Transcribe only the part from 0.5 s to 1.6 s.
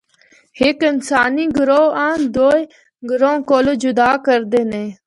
ہک انسانی